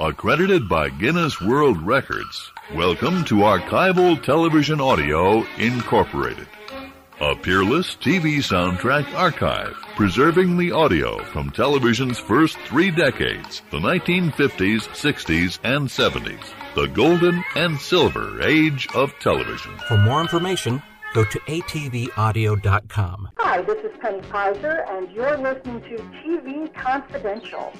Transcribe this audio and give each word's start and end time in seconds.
accredited 0.00 0.68
by 0.68 0.90
Guinness 0.90 1.40
World 1.40 1.80
Records. 1.80 2.52
Welcome 2.74 3.24
to 3.26 3.36
Archival 3.36 4.22
Television 4.22 4.78
Audio 4.80 5.46
Incorporated, 5.56 6.48
a 7.20 7.34
peerless 7.34 7.96
TV 7.96 8.38
soundtrack 8.38 9.14
archive 9.14 9.74
preserving 9.96 10.58
the 10.58 10.72
audio 10.72 11.22
from 11.24 11.50
television's 11.50 12.18
first 12.18 12.58
three 12.66 12.90
decades, 12.90 13.62
the 13.70 13.78
1950s, 13.78 14.82
60s, 14.88 15.58
and 15.64 15.88
70s, 15.88 16.44
the 16.74 16.88
golden 16.88 17.42
and 17.54 17.80
silver 17.80 18.42
age 18.42 18.86
of 18.94 19.18
television. 19.20 19.78
For 19.88 19.96
more 19.96 20.20
information, 20.20 20.82
go 21.14 21.24
to 21.24 21.40
atvaudio.com. 21.40 23.30
Hi, 23.38 23.62
this 23.62 23.82
is 23.82 23.96
Penny 24.00 24.20
Pizer, 24.20 24.84
and 24.90 25.10
you're 25.10 25.38
listening 25.38 25.80
to 25.80 25.96
TV 26.22 26.74
Confidential. 26.74 27.72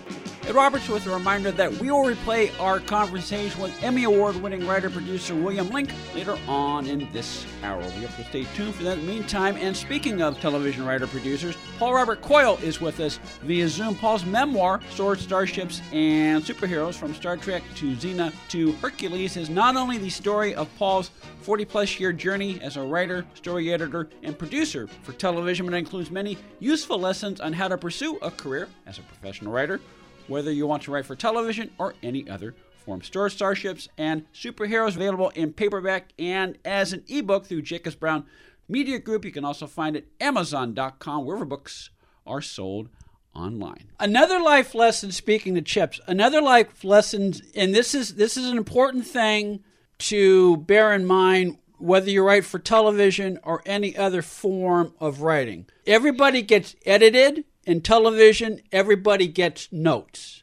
Ed 0.46 0.55
Roberts 0.55 0.88
with 0.88 1.05
a 1.09 1.10
reminder 1.10 1.50
that 1.50 1.73
we 1.73 1.91
will 1.91 2.05
replay 2.05 2.52
our 2.60 2.78
conversation 2.78 3.60
with 3.60 3.82
Emmy 3.82 4.04
Award 4.04 4.37
winning 4.37 4.64
writer 4.64 4.88
producer 4.88 5.34
William 5.34 5.68
Link 5.70 5.91
later 6.14 6.38
on 6.46 6.87
in 6.87 7.10
this 7.12 7.45
hour. 7.64 7.80
We 7.80 8.02
have 8.02 8.16
to 8.16 8.24
stay 8.27 8.45
tuned 8.54 8.77
for 8.77 8.84
that 8.84 8.96
in 8.96 9.06
the 9.06 9.12
meantime. 9.12 9.56
And 9.56 9.77
speaking 9.77 10.23
of 10.23 10.38
television 10.38 10.87
writer 10.87 11.09
producers, 11.09 11.56
Paul 11.80 11.95
Robert 11.95 12.23
Coyle 12.23 12.60
is 12.62 12.80
with 12.80 13.01
us 13.01 13.18
via 13.42 13.66
Zoom. 13.66 13.96
Paul's 13.96 14.24
memoir, 14.24 14.80
Sword, 14.92 15.18
Starships, 15.18 15.82
and 15.90 16.45
Superheroes 16.45 16.95
from 16.95 17.12
Star 17.12 17.37
Trek 17.37 17.65
to 17.74 17.96
Xena 17.96 18.32
to 18.51 18.70
Hercules 18.74 19.37
is 19.37 19.51
not 19.51 19.74
only 19.74 19.98
the 19.98 20.10
story 20.10 20.54
of 20.54 20.73
Paul's 20.78 21.10
40 21.40 21.65
plus 21.65 21.98
year 21.98 22.12
journey 22.12 22.60
as 22.62 22.76
a 22.76 22.82
writer, 22.82 23.26
story 23.34 23.73
editor, 23.73 24.09
and 24.23 24.38
producer 24.38 24.87
for 25.02 25.12
television, 25.15 25.66
but 25.66 25.74
includes 25.74 26.12
many 26.12 26.38
useful 26.60 27.01
lessons 27.01 27.40
on 27.40 27.52
how 27.52 27.66
to 27.66 27.76
pursue 27.76 28.16
a 28.23 28.30
career 28.30 28.68
as 28.87 28.98
a 29.01 29.02
professional 29.02 29.52
writer 29.52 29.80
whether 30.29 30.53
you 30.53 30.66
want 30.66 30.83
to 30.85 30.91
write 30.91 31.07
for 31.07 31.16
television 31.16 31.71
or 31.79 31.95
any 32.03 32.29
other 32.29 32.55
form. 32.85 33.02
Swords 33.02 33.35
Starships 33.35 33.88
and 33.99 34.24
Superheroes 34.33 34.96
available 34.96 35.30
in 35.30 35.52
paperback 35.52 36.13
and 36.18 36.57
as 36.65 36.93
an 36.93 37.05
ebook 37.09 37.46
through 37.46 37.63
Jacobs 37.63 37.96
Brown 37.96 38.24
Media 38.68 38.99
Group. 38.99 39.24
You 39.24 39.33
can 39.33 39.45
also 39.45 39.66
find 39.66 39.96
it 39.96 40.09
Amazon.com, 40.21 41.24
wherever 41.24 41.45
books 41.45 41.91
are 42.27 42.41
sold 42.41 42.88
online. 43.35 43.91
Another 44.01 44.41
life 44.41 44.74
lesson, 44.74 45.13
speaking 45.13 45.55
to 45.55 45.63
Chips, 45.63 46.01
another 46.07 46.40
life 46.40 46.85
lesson, 46.85 47.35
and 47.55 47.74
this 47.74 47.95
is 47.95 48.15
this 48.15 48.37
is 48.37 48.49
an 48.49 48.57
important 48.57 49.07
thing 49.07 49.63
to 49.99 50.57
bear 50.59 50.93
in 50.93 51.05
mind 51.05 51.59
whether 51.79 52.11
you 52.11 52.23
write 52.23 52.45
for 52.45 52.59
television 52.59 53.38
or 53.43 53.63
any 53.66 53.96
other 53.96 54.23
form 54.23 54.95
of 54.99 55.21
writing. 55.21 55.66
Everybody 55.87 56.40
gets 56.40 56.74
edited 56.87 57.45
in 57.66 57.80
television, 57.80 58.60
everybody 58.72 59.26
gets 59.26 59.70
notes. 59.72 60.42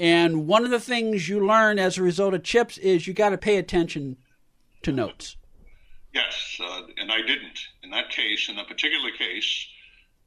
And 0.00 0.46
one 0.46 0.64
of 0.64 0.70
the 0.70 0.80
things 0.80 1.28
you 1.28 1.44
learn 1.44 1.78
as 1.78 1.98
a 1.98 2.02
result 2.02 2.34
of 2.34 2.42
chips 2.42 2.78
is 2.78 3.06
you 3.06 3.14
got 3.14 3.30
to 3.30 3.38
pay 3.38 3.56
attention 3.56 4.16
to 4.82 4.92
notes. 4.92 5.36
Yes, 6.14 6.58
uh, 6.62 6.82
and 6.96 7.12
I 7.12 7.18
didn't. 7.18 7.60
In 7.82 7.90
that 7.90 8.10
case, 8.10 8.48
in 8.48 8.56
that 8.56 8.68
particular 8.68 9.10
case, 9.10 9.66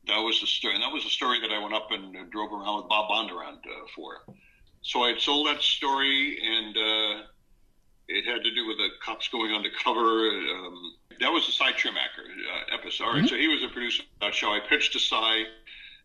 that 0.08 0.20
was 0.20 0.40
the 0.42 0.48
story. 0.48 0.76
And 0.76 0.84
that 0.84 0.92
was 0.92 1.06
a 1.06 1.10
story 1.10 1.40
that 1.42 1.52
I 1.52 1.60
went 1.60 1.74
up 1.74 1.88
and 1.92 2.16
uh, 2.16 2.20
drove 2.30 2.52
around 2.52 2.78
with 2.78 2.90
Bob 2.90 3.10
Bondurant 3.10 3.66
uh, 3.66 3.88
for. 3.96 4.22
So 4.82 5.04
I 5.04 5.10
had 5.10 5.22
sold 5.22 5.48
that 5.48 5.62
story, 5.62 6.40
and 6.44 6.78
uh, 6.78 7.24
it 8.08 8.26
had 8.26 8.44
to 8.44 8.54
do 8.54 8.68
with 8.68 8.78
the 8.78 8.90
cops 9.04 9.28
going 9.30 9.54
undercover. 9.54 10.30
Um, 10.30 10.96
that 11.20 11.32
was 11.32 11.48
a 11.48 11.52
Cy 11.52 11.72
Chermak 11.74 12.14
uh, 12.18 12.76
episode. 12.78 13.04
All 13.04 13.14
right, 13.14 13.20
mm-hmm. 13.20 13.28
so 13.28 13.36
he 13.36 13.48
was 13.48 13.64
a 13.64 13.70
producer 13.70 14.04
of 14.04 14.20
that 14.20 14.36
show. 14.36 14.50
I 14.50 14.60
pitched 14.68 14.94
to 14.94 15.00
Cy 15.00 15.44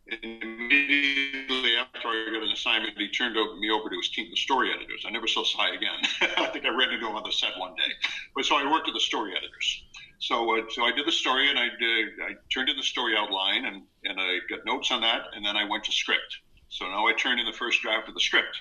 and 0.09 0.21
immediately 0.23 1.77
after 1.77 2.09
I 2.09 2.31
got 2.33 2.43
an 2.43 2.53
assignment, 2.53 2.97
he 2.97 3.09
turned 3.09 3.37
over, 3.37 3.57
me 3.57 3.71
over 3.71 3.91
to 3.91 3.97
his 3.97 4.09
team, 4.09 4.29
the 4.31 4.37
story 4.37 4.71
editors. 4.73 5.05
I 5.07 5.11
never 5.11 5.27
saw 5.27 5.43
Cy 5.43 5.71
again. 5.71 5.99
I 6.39 6.47
think 6.47 6.65
I 6.65 6.69
ran 6.69 6.91
into 6.91 7.09
him 7.09 7.17
on 7.17 7.25
the 7.25 7.33
set 7.33 7.59
one 7.59 7.75
day. 7.75 7.91
But 8.35 8.45
so 8.45 8.57
I 8.57 8.71
worked 8.71 8.87
with 8.87 8.95
the 8.95 9.01
story 9.01 9.33
editors. 9.37 9.85
So, 10.21 10.57
uh, 10.57 10.63
so 10.71 10.85
I 10.85 10.93
did 10.93 11.07
the 11.07 11.13
story 11.13 11.51
and 11.51 11.59
I, 11.59 11.69
did, 11.79 12.09
I 12.23 12.35
turned 12.53 12.69
in 12.69 12.77
the 12.77 12.83
story 12.83 13.15
outline 13.17 13.65
and, 13.65 13.83
and 14.05 14.21
I 14.21 14.39
got 14.49 14.65
notes 14.65 14.91
on 14.93 15.01
that. 15.01 15.27
And 15.35 15.45
then 15.45 15.57
I 15.57 15.69
went 15.69 15.85
to 15.85 15.93
script. 15.93 16.39
So 16.69 16.87
now 16.87 17.07
I 17.07 17.13
turned 17.13 17.41
in 17.41 17.47
the 17.47 17.53
first 17.53 17.83
draft 17.83 18.09
of 18.09 18.15
the 18.15 18.21
script 18.21 18.57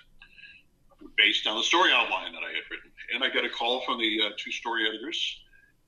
based 1.17 1.45
on 1.45 1.57
the 1.57 1.63
story 1.63 1.91
outline 1.93 2.33
that 2.33 2.43
I 2.43 2.49
had 2.49 2.65
written. 2.71 2.91
And 3.13 3.23
I 3.23 3.29
got 3.29 3.45
a 3.45 3.49
call 3.49 3.81
from 3.81 3.99
the 3.99 4.19
uh, 4.25 4.29
two 4.37 4.51
story 4.51 4.87
editors 4.87 5.41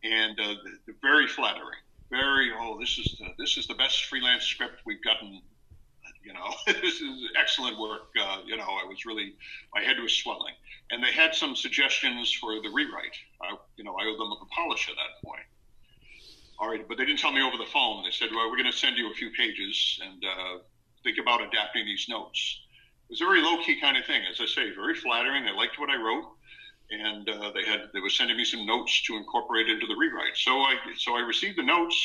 and 0.04 0.40
uh, 0.40 0.54
very 1.02 1.28
flattering 1.28 1.80
very 2.10 2.52
oh 2.58 2.78
this 2.80 2.98
is 2.98 3.16
the, 3.20 3.26
this 3.38 3.58
is 3.58 3.68
the 3.68 3.74
best 3.74 4.06
freelance 4.06 4.44
script 4.44 4.82
we've 4.86 5.04
gotten 5.04 5.42
you 6.24 6.34
know. 6.34 6.54
This 6.82 7.02
is 7.02 7.30
excellent 7.40 7.80
work 7.80 8.10
uh, 8.20 8.40
you 8.46 8.58
know 8.58 8.64
i 8.64 8.86
was 8.88 9.06
really 9.06 9.36
my 9.74 9.82
head 9.82 9.98
was 10.00 10.14
swelling. 10.14 10.54
And 10.92 11.04
they 11.04 11.12
had 11.12 11.36
some 11.36 11.56
suggestions 11.56 12.32
for 12.34 12.62
the 12.62 12.70
rewrite. 12.70 13.18
I, 13.42 13.56
you 13.76 13.84
know 13.84 13.96
i 13.96 14.06
owed 14.06 14.20
them 14.20 14.32
a 14.32 14.46
polish 14.56 14.90
at 14.90 14.96
that 14.96 15.28
point. 15.28 15.48
All 16.60 16.70
right 16.70 16.88
but 16.88 16.98
they 16.98 17.06
didn't 17.06 17.20
tell 17.20 17.32
me 17.32 17.42
over 17.42 17.58
the 17.58 17.72
phone. 17.72 18.04
They 18.04 18.12
said 18.12 18.30
well 18.34 18.50
we're 18.50 18.58
going 18.58 18.72
to 18.72 18.78
send 18.78 18.98
you 18.98 19.12
a 19.12 19.14
few 19.14 19.32
pages 19.32 20.00
and 20.04 20.24
uh, 20.24 20.60
think 21.04 21.18
about 21.22 21.42
adapting 21.42 21.86
these 21.86 22.08
notes. 22.10 22.62
It 23.10 23.14
was 23.14 23.22
a 23.22 23.26
very 23.26 23.42
low-key 23.42 23.80
kind 23.80 23.96
of 23.96 24.06
thing. 24.06 24.22
As 24.30 24.40
i 24.42 24.46
say 24.46 24.74
very 24.76 24.96
flattering. 24.96 25.46
They 25.46 25.52
liked 25.52 25.80
what 25.80 25.90
i 25.90 25.96
wrote 25.96 26.37
and 26.90 27.30
uh, 27.30 27.52
they 27.54 27.66
had 27.66 27.90
they 27.94 28.00
were 28.00 28.10
sending 28.10 28.38
me 28.38 28.46
some 28.46 28.66
notes 28.66 29.02
to 29.04 29.18
incorporate 29.18 29.70
into 29.70 29.88
the 29.88 29.96
rewrite. 29.96 30.36
So 30.36 30.62
I 30.62 30.76
so 30.98 31.16
I 31.16 31.20
received 31.20 31.58
the 31.58 31.64
notes, 31.64 31.98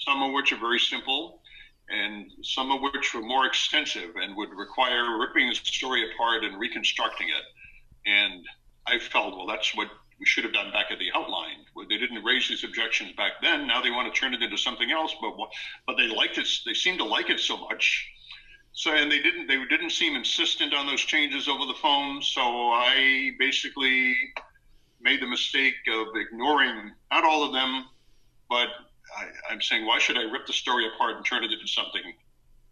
some 0.00 0.22
of 0.22 0.32
which 0.32 0.52
are 0.52 0.58
very 0.58 0.78
simple, 0.78 1.40
and 1.88 2.30
some 2.42 2.70
of 2.70 2.80
which 2.80 3.14
were 3.14 3.22
more 3.22 3.46
extensive 3.46 4.16
and 4.16 4.36
would 4.36 4.50
require 4.50 5.18
ripping 5.18 5.48
the 5.48 5.54
story 5.54 6.10
apart 6.12 6.44
and 6.44 6.58
reconstructing 6.58 7.28
it. 7.28 8.10
And 8.10 8.44
I 8.86 8.98
felt, 8.98 9.36
well, 9.36 9.46
that's 9.46 9.74
what 9.74 9.88
we 10.18 10.26
should 10.26 10.44
have 10.44 10.52
done 10.52 10.72
back 10.72 10.86
at 10.90 10.98
the 10.98 11.10
outline. 11.14 11.64
They 11.88 11.98
didn't 11.98 12.24
raise 12.24 12.48
these 12.48 12.64
objections 12.64 13.12
back 13.16 13.32
then. 13.40 13.66
Now 13.66 13.80
they 13.80 13.90
want 13.90 14.12
to 14.12 14.20
turn 14.20 14.34
it 14.34 14.42
into 14.42 14.56
something 14.56 14.90
else, 14.90 15.14
but 15.20 15.34
but 15.86 15.96
they 15.96 16.08
liked 16.08 16.38
it. 16.38 16.48
They 16.66 16.74
seemed 16.74 16.98
to 16.98 17.04
like 17.04 17.30
it 17.30 17.38
so 17.38 17.56
much 17.56 18.08
so 18.78 18.94
and 18.94 19.10
they 19.10 19.18
didn't 19.18 19.48
they 19.48 19.56
didn't 19.64 19.90
seem 19.90 20.14
insistent 20.14 20.72
on 20.72 20.86
those 20.86 21.00
changes 21.00 21.48
over 21.48 21.66
the 21.66 21.74
phone. 21.82 22.22
So 22.22 22.40
I 22.40 23.32
basically 23.36 24.14
made 25.00 25.20
the 25.20 25.26
mistake 25.26 25.74
of 25.92 26.06
ignoring 26.14 26.92
not 27.10 27.24
all 27.24 27.42
of 27.42 27.52
them, 27.52 27.86
but 28.48 28.68
I, 29.50 29.52
am 29.52 29.60
saying 29.60 29.84
why 29.84 29.98
should 29.98 30.16
I 30.16 30.22
rip 30.22 30.46
the 30.46 30.52
story 30.52 30.86
apart 30.86 31.16
and 31.16 31.26
turn 31.26 31.42
it 31.42 31.50
into 31.50 31.66
something 31.66 32.02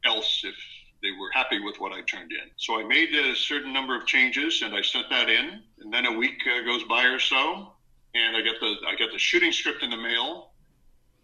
else 0.04 0.42
if 0.44 0.54
they 1.02 1.10
were 1.10 1.32
happy 1.32 1.58
with 1.58 1.80
what 1.80 1.90
I 1.90 2.02
turned 2.02 2.30
in. 2.30 2.50
So 2.56 2.78
I 2.78 2.84
made 2.84 3.12
a 3.12 3.34
certain 3.34 3.72
number 3.72 3.98
of 3.98 4.06
changes 4.06 4.62
and 4.62 4.76
I 4.76 4.82
sent 4.82 5.10
that 5.10 5.28
in, 5.28 5.60
and 5.80 5.92
then 5.92 6.06
a 6.06 6.12
week 6.12 6.40
uh, 6.46 6.64
goes 6.64 6.84
by 6.84 7.02
or 7.06 7.18
so, 7.18 7.72
and 8.14 8.36
I 8.36 8.42
get 8.42 8.60
the 8.60 8.76
I 8.86 8.94
get 8.94 9.10
the 9.10 9.18
shooting 9.18 9.50
script 9.50 9.82
in 9.82 9.90
the 9.90 9.96
mail 9.96 10.52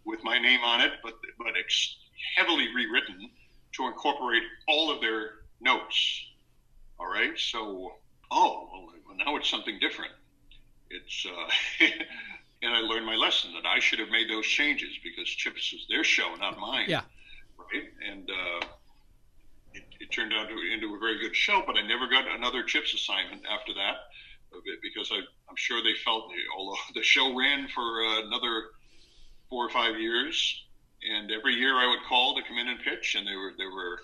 with 0.04 0.24
my 0.24 0.40
name 0.40 0.64
on 0.64 0.80
it, 0.80 0.90
but 1.04 1.14
but 1.38 1.56
ex- 1.56 1.98
heavily 2.36 2.66
rewritten 2.74 3.30
to 3.76 3.86
incorporate 3.86 4.42
all 4.68 4.90
of 4.90 5.00
their 5.00 5.30
notes. 5.60 6.26
All 6.98 7.06
right, 7.06 7.38
so 7.38 7.94
oh, 8.30 8.68
well, 9.06 9.16
now 9.16 9.36
it's 9.36 9.50
something 9.50 9.78
different. 9.80 10.12
It's 10.90 11.26
uh, 11.26 11.84
and 12.62 12.74
I 12.74 12.80
learned 12.80 13.06
my 13.06 13.16
lesson 13.16 13.52
that 13.54 13.66
I 13.66 13.80
should 13.80 13.98
have 13.98 14.10
made 14.10 14.30
those 14.30 14.46
changes 14.46 14.90
because 15.02 15.28
Chips 15.28 15.72
was 15.72 15.86
their 15.88 16.04
show, 16.04 16.34
not 16.36 16.58
mine. 16.58 16.86
Yeah. 16.88 17.02
Right, 17.58 17.84
and 18.10 18.30
uh, 18.30 18.66
it, 19.74 19.84
it, 20.00 20.10
turned 20.10 20.32
out 20.34 20.48
to, 20.48 20.54
into 20.72 20.94
a 20.94 20.98
very 20.98 21.18
good 21.18 21.34
show, 21.34 21.62
but 21.66 21.76
I 21.76 21.86
never 21.86 22.08
got 22.08 22.24
another 22.26 22.62
Chips 22.62 22.92
assignment 22.94 23.42
after 23.50 23.72
that 23.74 23.96
because 24.82 25.10
I, 25.12 25.16
am 25.16 25.56
sure 25.56 25.82
they 25.82 25.94
felt, 26.04 26.30
although 26.56 26.76
the 26.94 27.02
show 27.02 27.36
ran 27.36 27.68
for 27.68 27.82
uh, 27.82 28.26
another 28.26 28.64
four 29.48 29.66
or 29.66 29.70
five 29.70 29.98
years, 29.98 30.64
and 31.10 31.30
every 31.30 31.54
year 31.54 31.74
I 31.76 31.88
would 31.88 32.04
call 32.08 32.34
to 32.36 32.42
come 32.42 32.58
in 32.58 32.68
and 32.68 32.80
pitch, 32.80 33.14
and 33.18 33.26
they 33.26 33.36
were 33.36 33.52
they 33.56 33.66
were, 33.66 34.00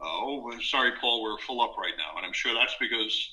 uh, 0.00 0.04
oh, 0.06 0.58
sorry, 0.62 0.92
Paul, 1.00 1.22
we're 1.22 1.38
full 1.38 1.60
up 1.60 1.76
right 1.78 1.94
now, 1.96 2.16
and 2.16 2.26
I'm 2.26 2.32
sure 2.32 2.54
that's 2.54 2.74
because 2.80 3.30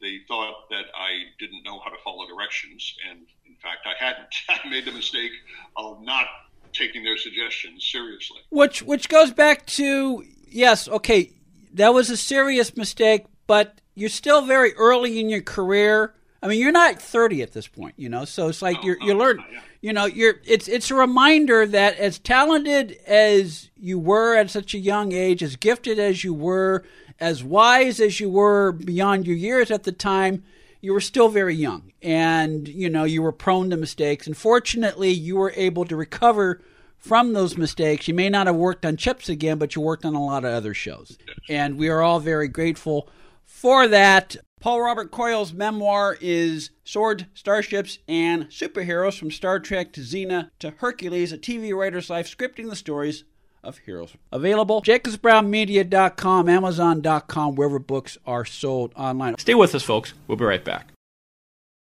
they 0.00 0.20
thought 0.28 0.68
that 0.70 0.86
I 0.94 1.24
didn't 1.38 1.64
know 1.64 1.80
how 1.80 1.90
to 1.90 1.96
follow 2.04 2.26
directions, 2.26 2.94
and 3.10 3.20
in 3.46 3.56
fact, 3.56 3.86
I 3.86 4.02
hadn't. 4.02 4.28
I 4.48 4.68
made 4.68 4.84
the 4.84 4.92
mistake 4.92 5.32
of 5.76 6.02
not 6.02 6.26
taking 6.72 7.02
their 7.02 7.16
suggestions 7.16 7.88
seriously. 7.90 8.38
Which 8.50 8.82
which 8.82 9.08
goes 9.08 9.32
back 9.32 9.66
to 9.66 10.24
yes, 10.48 10.88
okay, 10.88 11.32
that 11.74 11.94
was 11.94 12.10
a 12.10 12.16
serious 12.16 12.76
mistake, 12.76 13.26
but 13.46 13.80
you're 13.94 14.08
still 14.08 14.42
very 14.42 14.74
early 14.74 15.18
in 15.20 15.28
your 15.28 15.42
career. 15.42 16.14
I 16.42 16.48
mean, 16.48 16.60
you're 16.60 16.72
not 16.72 17.00
30 17.00 17.42
at 17.42 17.52
this 17.52 17.66
point, 17.66 17.94
you 17.96 18.08
know. 18.08 18.24
So 18.24 18.48
it's 18.48 18.62
like 18.62 18.76
no, 18.76 18.82
you're 18.82 18.98
no, 19.00 19.06
you're 19.06 19.16
learning. 19.16 19.46
Yeah 19.52 19.60
you 19.80 19.92
know, 19.92 20.06
you're 20.06 20.40
it's 20.44 20.66
it's 20.66 20.90
a 20.90 20.94
reminder 20.94 21.64
that 21.66 21.96
as 21.98 22.18
talented 22.18 22.98
as 23.06 23.70
you 23.76 23.98
were 23.98 24.36
at 24.36 24.50
such 24.50 24.74
a 24.74 24.78
young 24.78 25.12
age, 25.12 25.42
as 25.42 25.56
gifted 25.56 25.98
as 25.98 26.24
you 26.24 26.34
were, 26.34 26.84
as 27.20 27.44
wise 27.44 28.00
as 28.00 28.18
you 28.18 28.28
were 28.28 28.72
beyond 28.72 29.26
your 29.26 29.36
years 29.36 29.70
at 29.70 29.84
the 29.84 29.92
time, 29.92 30.42
you 30.80 30.92
were 30.92 31.00
still 31.00 31.28
very 31.28 31.54
young, 31.54 31.92
and 32.02 32.66
you 32.66 32.90
know 32.90 33.04
you 33.04 33.22
were 33.22 33.32
prone 33.32 33.70
to 33.70 33.76
mistakes. 33.76 34.26
And 34.26 34.36
fortunately, 34.36 35.10
you 35.10 35.36
were 35.36 35.52
able 35.54 35.84
to 35.84 35.94
recover 35.94 36.60
from 36.96 37.32
those 37.32 37.56
mistakes. 37.56 38.08
You 38.08 38.14
may 38.14 38.28
not 38.28 38.48
have 38.48 38.56
worked 38.56 38.84
on 38.84 38.96
Chips 38.96 39.28
again, 39.28 39.58
but 39.58 39.76
you 39.76 39.82
worked 39.82 40.04
on 40.04 40.16
a 40.16 40.24
lot 40.24 40.44
of 40.44 40.52
other 40.52 40.74
shows, 40.74 41.18
and 41.48 41.78
we 41.78 41.88
are 41.88 42.02
all 42.02 42.18
very 42.18 42.48
grateful 42.48 43.08
for 43.44 43.86
that. 43.86 44.36
Paul 44.60 44.80
Robert 44.80 45.12
Coyle's 45.12 45.52
memoir 45.52 46.16
is 46.20 46.70
Sword, 46.84 47.26
Starships, 47.32 47.98
and 48.08 48.46
Superheroes 48.46 49.16
from 49.18 49.30
Star 49.30 49.60
Trek 49.60 49.92
to 49.92 50.00
Xena 50.00 50.50
to 50.58 50.70
Hercules, 50.70 51.32
a 51.32 51.38
TV 51.38 51.76
writer's 51.76 52.10
life 52.10 52.28
scripting 52.28 52.68
the 52.68 52.76
stories 52.76 53.24
of 53.62 53.78
heroes. 53.78 54.14
Available 54.32 54.82
jacobsbrownmedia.com, 54.82 56.48
amazon.com, 56.48 57.54
wherever 57.54 57.78
books 57.78 58.18
are 58.26 58.44
sold 58.44 58.92
online. 58.96 59.36
Stay 59.38 59.54
with 59.54 59.74
us, 59.74 59.84
folks. 59.84 60.14
We'll 60.26 60.36
be 60.36 60.44
right 60.44 60.64
back. 60.64 60.88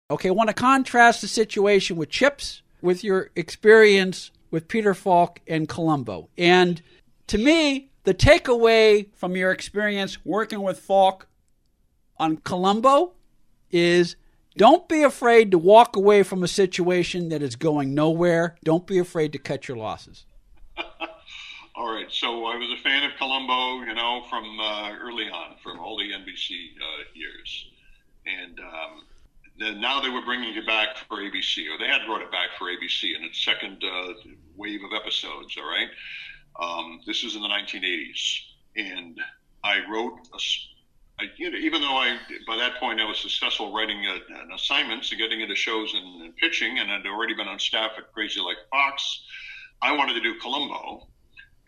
Okay, 0.09 0.29
I 0.29 0.31
want 0.31 0.49
to 0.49 0.53
contrast 0.53 1.21
the 1.21 1.27
situation 1.27 1.97
with 1.97 2.09
Chips 2.09 2.61
with 2.81 3.03
your 3.03 3.31
experience 3.35 4.31
with 4.49 4.67
Peter 4.67 4.93
Falk 4.93 5.39
and 5.47 5.67
Columbo. 5.67 6.29
And 6.37 6.81
to 7.27 7.37
me, 7.37 7.89
the 8.03 8.13
takeaway 8.13 9.07
from 9.13 9.35
your 9.35 9.51
experience 9.51 10.23
working 10.25 10.61
with 10.61 10.79
Falk 10.79 11.27
on 12.21 12.37
Columbo 12.37 13.13
is 13.71 14.15
don't 14.55 14.87
be 14.87 15.01
afraid 15.01 15.51
to 15.51 15.57
walk 15.57 15.95
away 15.95 16.23
from 16.23 16.43
a 16.43 16.47
situation 16.47 17.29
that 17.29 17.41
is 17.41 17.55
going 17.55 17.95
nowhere. 17.95 18.55
Don't 18.63 18.85
be 18.85 18.99
afraid 18.99 19.33
to 19.33 19.39
cut 19.39 19.67
your 19.67 19.77
losses. 19.77 20.25
all 21.75 21.91
right. 21.91 22.11
So 22.11 22.45
I 22.45 22.55
was 22.57 22.69
a 22.79 22.83
fan 22.83 23.03
of 23.03 23.11
Columbo, 23.17 23.79
you 23.85 23.95
know, 23.95 24.23
from 24.29 24.59
uh, 24.59 24.91
early 25.01 25.29
on, 25.29 25.55
from 25.63 25.79
all 25.79 25.97
the 25.97 26.11
NBC 26.11 26.75
uh, 26.79 27.03
years. 27.13 27.69
And 28.27 28.59
um, 28.59 29.03
then 29.57 29.81
now 29.81 29.99
they 29.99 30.09
were 30.09 30.21
bringing 30.21 30.55
it 30.55 30.67
back 30.67 30.97
for 31.07 31.17
ABC, 31.17 31.65
or 31.73 31.79
they 31.79 31.87
had 31.87 32.05
brought 32.05 32.21
it 32.21 32.31
back 32.31 32.49
for 32.59 32.65
ABC 32.65 33.15
in 33.15 33.23
its 33.23 33.43
second 33.43 33.83
uh, 33.83 34.13
wave 34.55 34.81
of 34.83 34.91
episodes, 34.93 35.57
all 35.57 35.67
right? 35.67 35.89
Um, 36.59 36.99
this 37.07 37.23
was 37.23 37.35
in 37.35 37.41
the 37.41 37.47
1980s. 37.47 38.41
And 38.75 39.19
I 39.63 39.79
wrote 39.89 40.19
a 40.35 40.39
I, 41.21 41.25
you 41.37 41.51
know, 41.51 41.57
even 41.57 41.81
though 41.81 41.97
I, 41.97 42.17
by 42.47 42.57
that 42.57 42.79
point, 42.79 42.99
I 42.99 43.05
was 43.05 43.19
successful 43.19 43.71
writing 43.73 44.05
a, 44.05 44.13
an 44.41 44.51
assignments 44.55 45.11
and 45.11 45.19
getting 45.19 45.41
into 45.41 45.55
shows 45.55 45.93
and, 45.93 46.23
and, 46.23 46.35
pitching, 46.37 46.79
and 46.79 46.91
I'd 46.91 47.05
already 47.05 47.35
been 47.35 47.47
on 47.47 47.59
staff 47.59 47.91
at 47.97 48.11
Crazy 48.11 48.39
Like 48.39 48.57
Fox, 48.71 49.23
I 49.81 49.91
wanted 49.91 50.15
to 50.15 50.21
do 50.21 50.39
Columbo. 50.39 51.07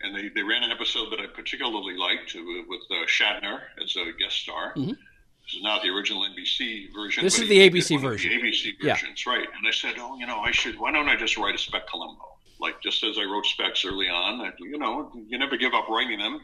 And 0.00 0.14
they, 0.14 0.28
they 0.28 0.42
ran 0.42 0.64
an 0.64 0.70
episode 0.70 1.10
that 1.12 1.20
I 1.20 1.26
particularly 1.26 1.96
liked 1.96 2.34
with 2.34 2.80
uh, 2.90 3.06
Shatner 3.06 3.60
as 3.82 3.96
a 3.96 4.12
guest 4.18 4.36
star. 4.36 4.74
Mm-hmm. 4.74 4.88
This 4.90 5.54
is 5.56 5.62
not 5.62 5.82
the 5.82 5.88
original 5.90 6.22
NBC 6.22 6.92
version. 6.92 7.22
This 7.22 7.38
is 7.38 7.48
the 7.48 7.70
ABC 7.70 8.00
version. 8.00 8.30
The 8.30 8.36
ABC 8.36 8.72
versions, 8.82 9.24
yeah. 9.24 9.32
right. 9.32 9.46
And 9.56 9.66
I 9.66 9.70
said, 9.70 9.94
oh, 9.98 10.18
you 10.18 10.26
know, 10.26 10.40
I 10.40 10.50
should, 10.50 10.78
why 10.80 10.90
don't 10.90 11.08
I 11.08 11.16
just 11.16 11.38
write 11.38 11.54
a 11.54 11.58
spec 11.58 11.86
Columbo? 11.88 12.33
Like 12.64 12.80
just 12.80 13.04
as 13.04 13.18
I 13.18 13.24
wrote 13.24 13.44
specs 13.44 13.84
early 13.84 14.08
on, 14.08 14.40
I, 14.40 14.50
you 14.58 14.78
know, 14.78 15.12
you 15.28 15.38
never 15.38 15.56
give 15.58 15.74
up 15.74 15.86
writing 15.88 16.18
them. 16.18 16.40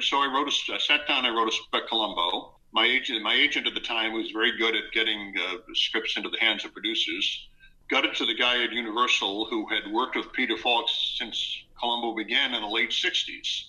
so 0.00 0.16
I 0.16 0.32
wrote 0.32 0.48
a, 0.48 0.74
I 0.74 0.78
sat 0.78 1.06
down, 1.06 1.26
I 1.26 1.30
wrote 1.30 1.48
a 1.48 1.52
spec 1.52 1.88
Columbo. 1.88 2.54
My 2.72 2.86
agent, 2.86 3.22
my 3.22 3.34
agent 3.34 3.66
at 3.66 3.74
the 3.74 3.80
time 3.80 4.14
was 4.14 4.30
very 4.30 4.56
good 4.56 4.74
at 4.74 4.84
getting 4.92 5.34
uh, 5.38 5.58
scripts 5.74 6.16
into 6.16 6.30
the 6.30 6.38
hands 6.40 6.64
of 6.64 6.72
producers. 6.72 7.48
Got 7.90 8.06
it 8.06 8.14
to 8.16 8.24
the 8.24 8.34
guy 8.34 8.64
at 8.64 8.72
Universal 8.72 9.46
who 9.46 9.66
had 9.66 9.92
worked 9.92 10.16
with 10.16 10.32
Peter 10.32 10.56
Falk 10.56 10.86
since 10.88 11.62
Columbo 11.78 12.16
began 12.16 12.54
in 12.54 12.62
the 12.62 12.68
late 12.68 12.90
'60s. 12.90 13.64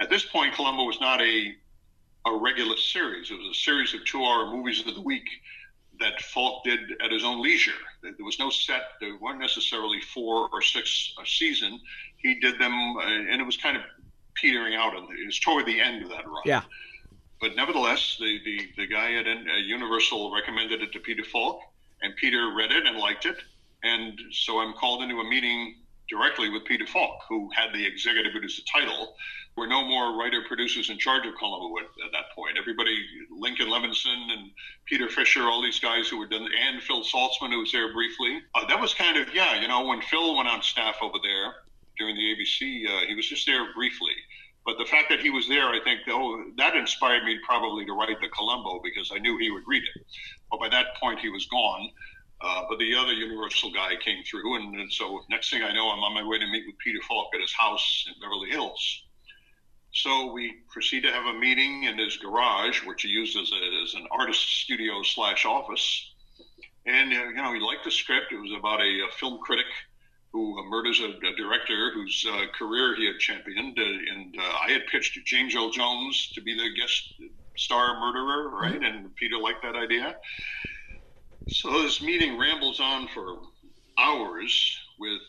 At 0.00 0.10
this 0.10 0.24
point, 0.24 0.54
Columbo 0.54 0.84
was 0.84 1.00
not 1.00 1.22
a 1.22 1.54
a 2.26 2.36
regular 2.36 2.76
series. 2.76 3.30
It 3.30 3.38
was 3.38 3.56
a 3.56 3.60
series 3.60 3.94
of 3.94 4.04
two-hour 4.04 4.50
movies 4.50 4.84
of 4.84 4.92
the 4.92 5.00
week 5.00 5.28
that 6.00 6.20
Falk 6.22 6.64
did 6.64 6.80
at 7.02 7.10
his 7.10 7.24
own 7.24 7.42
leisure. 7.42 7.72
There 8.02 8.24
was 8.24 8.38
no 8.38 8.50
set. 8.50 8.82
There 9.00 9.16
weren't 9.18 9.40
necessarily 9.40 10.00
four 10.00 10.48
or 10.52 10.62
six 10.62 11.14
a 11.22 11.26
season. 11.26 11.80
He 12.16 12.38
did 12.40 12.58
them, 12.58 12.96
uh, 12.96 13.02
and 13.02 13.40
it 13.40 13.44
was 13.44 13.56
kind 13.56 13.76
of 13.76 13.82
petering 14.34 14.74
out. 14.74 14.94
It 14.94 15.26
was 15.26 15.38
toward 15.40 15.66
the 15.66 15.80
end 15.80 16.02
of 16.02 16.10
that 16.10 16.26
run. 16.26 16.42
Yeah. 16.44 16.62
But 17.40 17.54
nevertheless, 17.54 18.16
the, 18.18 18.40
the, 18.44 18.60
the 18.76 18.86
guy 18.86 19.14
at 19.14 19.26
uh, 19.26 19.56
Universal 19.56 20.34
recommended 20.34 20.82
it 20.82 20.92
to 20.92 21.00
Peter 21.00 21.24
Falk, 21.24 21.60
and 22.02 22.16
Peter 22.16 22.52
read 22.54 22.72
it 22.72 22.86
and 22.86 22.96
liked 22.96 23.26
it. 23.26 23.36
And 23.82 24.18
so 24.32 24.58
I'm 24.58 24.72
called 24.72 25.02
into 25.02 25.20
a 25.20 25.24
meeting 25.24 25.76
directly 26.08 26.48
with 26.50 26.64
Peter 26.64 26.86
Falk, 26.86 27.22
who 27.28 27.50
had 27.54 27.72
the 27.74 27.84
executive 27.84 28.32
producer 28.32 28.62
title. 28.72 29.14
Were 29.56 29.66
no 29.66 29.86
more 29.86 30.18
writer 30.18 30.42
producers 30.46 30.90
in 30.90 30.98
charge 30.98 31.26
of 31.26 31.34
Columbo 31.38 31.78
at, 31.78 31.84
at, 32.04 32.12
that 32.12 32.30
point. 32.34 32.58
Everybody, 32.58 32.94
Link 33.30 33.58
and 33.58 33.70
Levinson 33.70 34.30
and 34.30 34.50
Peter 34.84 35.08
Fischer, 35.08 35.44
all 35.44 35.62
these 35.62 35.80
guys 35.80 36.08
who 36.08 36.18
were 36.18 36.26
done, 36.26 36.46
and 36.68 36.82
Phil 36.82 37.02
Saltzman, 37.02 37.48
who 37.52 37.60
was 37.60 37.72
there 37.72 37.90
briefly. 37.90 38.42
Uh, 38.54 38.66
that 38.66 38.78
was 38.78 38.92
kind 38.92 39.16
of 39.16 39.34
yeah, 39.34 39.58
you 39.58 39.66
know, 39.66 39.86
when 39.86 40.02
Phil 40.02 40.36
went 40.36 40.46
on 40.46 40.60
staff 40.62 40.96
over 41.00 41.16
there 41.22 41.54
during 41.96 42.16
the 42.16 42.34
ABC, 42.34 42.86
uh, 42.86 43.06
he 43.06 43.14
was 43.14 43.26
just 43.26 43.46
there 43.46 43.72
briefly. 43.72 44.12
But 44.66 44.78
the 44.78 44.84
fact 44.84 45.08
that 45.10 45.20
he 45.20 45.30
was 45.30 45.48
there, 45.48 45.68
I 45.68 45.78
think, 45.84 46.00
oh, 46.08 46.42
that 46.58 46.74
inspired 46.74 47.24
me 47.24 47.38
probably 47.46 47.86
to 47.86 47.92
write 47.92 48.20
the 48.20 48.28
Columbo 48.28 48.80
because 48.82 49.12
I 49.14 49.18
knew 49.18 49.38
he 49.38 49.48
would 49.48 49.62
read 49.66 49.84
it. 49.84 50.04
But 50.50 50.58
by 50.58 50.68
that 50.70 50.96
point, 51.00 51.20
he 51.20 51.28
was 51.28 51.46
gone. 51.46 51.88
Uh, 52.40 52.62
but 52.68 52.78
the 52.78 52.94
other 52.94 53.12
Universal 53.12 53.72
guy 53.72 53.94
came 54.04 54.22
through, 54.24 54.56
and, 54.56 54.78
and, 54.78 54.92
so 54.92 55.22
next 55.30 55.50
thing 55.50 55.62
I 55.62 55.72
know, 55.72 55.90
I'm 55.90 56.00
on 56.00 56.12
my 56.12 56.22
way 56.22 56.38
to 56.38 56.46
meet 56.46 56.66
with 56.66 56.76
Peter 56.78 56.98
Falk 57.08 57.28
at 57.34 57.40
his 57.40 57.52
house 57.52 58.04
in 58.06 58.20
Beverly 58.20 58.50
Hills. 58.50 59.04
So 59.92 60.30
we 60.32 60.56
proceed 60.68 61.00
to 61.04 61.10
have 61.10 61.24
a 61.24 61.38
meeting 61.38 61.84
in 61.84 61.96
his 61.96 62.18
garage, 62.18 62.84
which 62.84 63.02
he 63.02 63.08
used 63.08 63.38
as, 63.38 63.50
a, 63.50 63.82
as 63.82 63.94
an 63.94 64.06
artist 64.10 64.42
studio 64.42 65.02
slash 65.02 65.46
office. 65.46 66.12
And 66.84 67.10
uh, 67.12 67.28
you 67.28 67.36
know, 67.36 67.54
he 67.54 67.60
liked 67.60 67.84
the 67.84 67.90
script. 67.90 68.30
It 68.30 68.38
was 68.38 68.52
about 68.58 68.82
a, 68.82 68.84
a 68.84 69.12
film 69.18 69.38
critic 69.42 69.66
who 70.32 70.58
uh, 70.58 70.64
murders 70.64 71.00
a, 71.00 71.06
a, 71.06 71.36
director 71.36 71.92
whose 71.94 72.26
uh, 72.30 72.44
career 72.58 72.94
he 72.94 73.06
had 73.06 73.18
championed, 73.18 73.78
uh, 73.78 73.82
and 73.82 74.36
uh, 74.38 74.42
I 74.42 74.72
had 74.72 74.86
pitched 74.88 75.18
James 75.24 75.56
Earl 75.56 75.70
Jones 75.70 76.30
to 76.34 76.42
be 76.42 76.54
the 76.54 76.68
guest 76.78 77.14
star 77.56 77.98
murderer, 77.98 78.50
right? 78.50 78.74
Mm-hmm. 78.74 78.84
And 78.84 79.16
Peter 79.16 79.38
liked 79.38 79.62
that 79.62 79.76
idea. 79.76 80.16
So 81.48 81.82
this 81.82 82.02
meeting 82.02 82.38
rambles 82.38 82.80
on 82.80 83.06
for 83.14 83.38
hours 83.98 84.78
with 84.98 85.20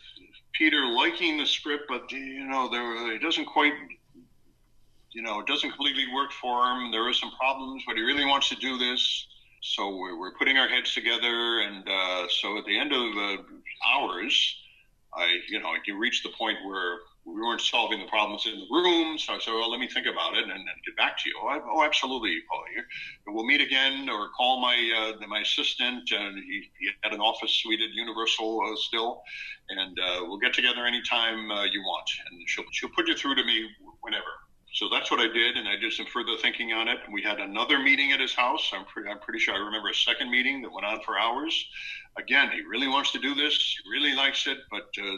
Peter 0.54 0.88
liking 0.88 1.38
the 1.38 1.46
script, 1.46 1.84
but 1.88 2.12
you 2.12 2.46
know, 2.46 2.70
there 2.70 3.14
it 3.14 3.22
doesn't 3.22 3.46
quite, 3.46 3.74
you 5.12 5.22
know, 5.22 5.40
it 5.40 5.46
doesn't 5.46 5.70
completely 5.70 6.06
work 6.12 6.32
for 6.32 6.72
him. 6.72 6.92
There 6.92 7.08
are 7.08 7.14
some 7.14 7.32
problems, 7.40 7.84
but 7.86 7.98
he 7.98 8.02
really 8.02 8.26
wants 8.26 8.50
to 8.50 8.56
do 8.56 8.78
this. 8.78 9.28
So 9.62 9.96
we're, 9.96 10.32
putting 10.38 10.58
our 10.58 10.68
heads 10.68 10.94
together, 10.94 11.62
and 11.62 11.88
uh, 11.88 12.28
so 12.30 12.58
at 12.58 12.66
the 12.66 12.78
end 12.78 12.94
of 12.94 13.46
hours, 13.88 14.56
I, 15.14 15.38
you 15.50 15.60
know, 15.60 15.72
you 15.86 15.98
reach 15.98 16.24
the 16.24 16.30
point 16.38 16.58
where 16.66 17.00
we 17.28 17.42
weren't 17.42 17.62
solving 17.62 18.00
the 18.00 18.06
problems 18.06 18.46
in 18.46 18.58
the 18.58 18.68
room. 18.72 19.18
So 19.18 19.34
I 19.34 19.40
said, 19.40 19.52
well, 19.52 19.70
let 19.70 19.80
me 19.80 19.88
think 19.88 20.08
about 20.08 20.38
it 20.38 20.44
and, 20.44 20.52
and 20.52 20.84
get 20.86 20.96
back 20.96 21.18
to 21.18 21.30
you. 21.30 21.36
Oh, 21.44 21.48
I, 21.48 21.60
oh 21.60 21.84
absolutely, 21.84 22.38
Paul. 22.50 22.64
We'll 23.28 23.46
meet 23.46 23.60
again 23.60 24.10
or 24.10 24.30
call 24.30 24.62
my 24.62 24.76
uh, 24.98 25.28
my 25.28 25.42
assistant. 25.42 26.10
And 26.12 26.38
he, 26.38 26.72
he, 26.80 26.90
had 27.04 27.14
an 27.14 27.20
office 27.20 27.52
suite 27.52 27.82
at 27.82 27.90
Universal 27.94 28.62
uh, 28.62 28.76
still. 28.78 29.22
And 29.70 30.00
uh, 30.00 30.20
we'll 30.22 30.40
get 30.40 30.54
together 30.54 30.86
anytime 30.86 31.52
uh, 31.52 31.66
you 31.66 31.82
want. 31.82 32.10
And 32.32 32.50
she'll, 32.50 32.64
she'll 32.72 32.90
put 32.96 33.08
you 33.08 33.16
through 33.16 33.36
to 33.36 33.44
me 33.44 33.68
whenever. 34.02 34.32
So 34.74 34.88
that's 34.90 35.10
what 35.10 35.20
I 35.20 35.28
did, 35.28 35.58
and 35.58 35.68
I 35.68 35.76
did 35.76 35.92
some 35.94 36.06
further 36.06 36.38
thinking 36.40 36.72
on 36.72 36.88
it. 36.88 37.00
And 37.04 37.14
we 37.14 37.24
had 37.24 37.40
another 37.40 37.80
meeting 37.80 38.12
at 38.12 38.20
his 38.20 38.36
house. 38.36 38.72
I'm, 38.74 38.86
pre- 38.86 39.10
I'm 39.10 39.20
pretty 39.20 39.40
sure 39.40 39.56
I 39.56 39.58
remember 39.58 39.90
a 39.90 39.96
second 39.96 40.30
meeting 40.30 40.62
that 40.62 40.72
went 40.72 40.86
on 40.86 41.02
for 41.02 41.18
hours. 41.18 41.68
Again, 42.18 42.52
he 42.52 42.62
really 42.62 42.88
wants 42.88 43.12
to 43.14 43.20
do 43.20 43.34
this. 43.34 43.58
He 43.58 43.90
really 43.90 44.14
likes 44.14 44.46
it, 44.46 44.60
but 44.70 44.88
uh, 45.02 45.18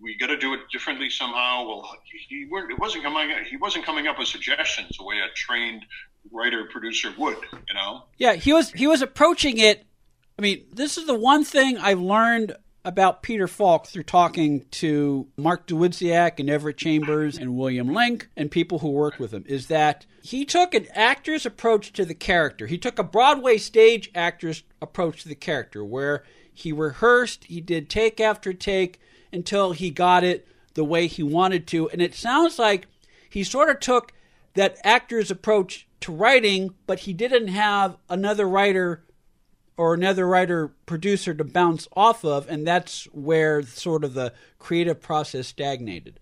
we 0.00 0.16
got 0.16 0.28
to 0.28 0.36
do 0.36 0.54
it 0.54 0.60
differently 0.70 1.10
somehow. 1.10 1.66
Well, 1.66 1.96
he, 2.28 2.48
it 2.50 2.78
wasn't 2.78 3.04
coming. 3.04 3.30
He 3.48 3.56
wasn't 3.56 3.84
coming 3.84 4.06
up 4.06 4.18
with 4.18 4.28
suggestions 4.28 4.96
the 4.96 5.04
way 5.04 5.16
a 5.18 5.32
trained 5.34 5.84
writer 6.30 6.64
producer 6.70 7.12
would. 7.18 7.38
You 7.52 7.74
know. 7.74 8.04
Yeah, 8.18 8.34
he 8.34 8.52
was. 8.52 8.70
He 8.72 8.86
was 8.86 9.02
approaching 9.02 9.58
it. 9.58 9.84
I 10.38 10.42
mean, 10.42 10.64
this 10.72 10.96
is 10.96 11.06
the 11.06 11.14
one 11.14 11.44
thing 11.44 11.78
I 11.78 11.94
learned 11.94 12.56
about 12.84 13.22
Peter 13.22 13.46
Falk 13.46 13.86
through 13.86 14.02
talking 14.02 14.64
to 14.72 15.28
Mark 15.36 15.66
Dawidziak 15.66 16.40
and 16.40 16.50
Everett 16.50 16.76
Chambers 16.76 17.38
and 17.38 17.56
William 17.56 17.92
Link 17.92 18.28
and 18.36 18.50
people 18.50 18.80
who 18.80 18.90
worked 18.90 19.20
with 19.20 19.32
him 19.32 19.44
is 19.46 19.68
that 19.68 20.04
he 20.22 20.44
took 20.44 20.74
an 20.74 20.86
actor's 20.92 21.46
approach 21.46 21.92
to 21.92 22.04
the 22.04 22.14
character. 22.14 22.66
He 22.66 22.78
took 22.78 22.98
a 22.98 23.04
Broadway 23.04 23.58
stage 23.58 24.10
actor's 24.14 24.64
approach 24.80 25.22
to 25.22 25.28
the 25.28 25.36
character 25.36 25.84
where 25.84 26.24
he 26.52 26.72
rehearsed, 26.72 27.44
he 27.44 27.60
did 27.60 27.88
take 27.88 28.20
after 28.20 28.52
take, 28.52 29.00
until 29.32 29.72
he 29.72 29.90
got 29.90 30.24
it 30.24 30.46
the 30.74 30.84
way 30.84 31.06
he 31.06 31.22
wanted 31.22 31.66
to. 31.68 31.88
And 31.90 32.00
it 32.00 32.14
sounds 32.14 32.58
like 32.58 32.86
he 33.28 33.44
sort 33.44 33.70
of 33.70 33.80
took 33.80 34.12
that 34.54 34.76
actor's 34.84 35.30
approach 35.30 35.86
to 36.00 36.12
writing, 36.12 36.74
but 36.86 37.00
he 37.00 37.12
didn't 37.12 37.48
have 37.48 37.96
another 38.08 38.48
writer 38.48 39.04
or 39.76 39.94
another 39.94 40.26
writer 40.26 40.72
producer 40.86 41.34
to 41.34 41.44
bounce 41.44 41.88
off 41.96 42.24
of, 42.24 42.48
and 42.48 42.66
that's 42.66 43.04
where 43.06 43.62
sort 43.62 44.04
of 44.04 44.14
the 44.14 44.32
creative 44.58 45.00
process 45.00 45.48
stagnated 45.48 46.20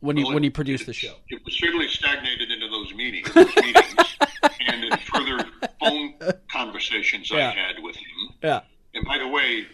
when 0.00 0.16
well, 0.16 0.26
he 0.26 0.34
when 0.34 0.42
he 0.42 0.50
produced 0.50 0.82
it, 0.82 0.86
the 0.86 0.92
show. 0.92 1.14
It 1.28 1.40
was 1.44 1.58
certainly 1.58 1.88
stagnated 1.88 2.50
into 2.50 2.68
those 2.68 2.92
meetings, 2.94 3.32
those 3.32 3.56
meetings 3.56 3.94
and 4.68 4.84
in 4.84 4.98
further 4.98 5.44
phone 5.80 6.14
conversations 6.52 7.30
yeah. 7.30 7.48
I 7.48 7.54
had 7.54 7.82
with 7.82 7.96
him. 7.96 8.34
Yeah. 8.42 8.60
And 8.92 9.04
by 9.06 9.18
the 9.18 9.28
way, 9.28 9.66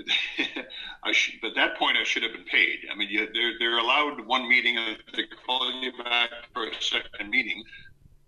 I 1.08 1.12
should, 1.12 1.34
at 1.44 1.54
that 1.54 1.76
point 1.78 1.96
I 1.96 2.04
should 2.04 2.22
have 2.22 2.32
been 2.32 2.44
paid. 2.44 2.78
I 2.90 2.94
mean, 2.98 3.08
you, 3.10 3.26
they're 3.32 3.54
they're 3.58 3.78
allowed 3.78 4.16
one 4.26 4.48
meeting 4.48 4.76
and 4.76 4.96
they 5.16 5.24
call 5.46 5.62
you 5.82 5.92
back 6.04 6.30
for 6.52 6.62
a 6.66 6.82
second 6.92 7.30
meeting. 7.30 7.62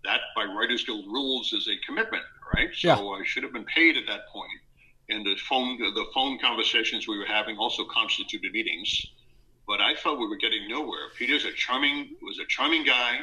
that 0.03 0.21
by 0.35 0.45
Writers 0.45 0.83
Guild 0.83 1.05
rules 1.05 1.53
is 1.53 1.67
a 1.67 1.77
commitment, 1.85 2.23
right? 2.55 2.69
So 2.73 2.87
Yeah. 2.87 3.19
I 3.19 3.23
should 3.23 3.43
have 3.43 3.53
been 3.53 3.65
paid 3.65 3.97
at 3.97 4.05
that 4.07 4.23
point. 4.29 4.57
And 5.09 5.25
the 5.25 5.35
phone 5.47 5.77
the 5.79 6.05
phone 6.13 6.39
conversations 6.39 7.07
we 7.07 7.17
were 7.17 7.31
having 7.39 7.57
also 7.57 7.83
constituted 7.85 8.51
meetings. 8.51 8.89
But 9.67 9.79
I 9.79 9.93
felt 9.95 10.19
we 10.19 10.27
were 10.27 10.41
getting 10.47 10.67
nowhere. 10.67 11.05
Peter's 11.17 11.45
a 11.45 11.53
charming 11.53 11.97
was 12.21 12.39
a 12.39 12.45
charming 12.55 12.83
guy, 12.83 13.13